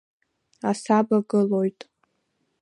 [0.69, 1.79] Асаба гылоит.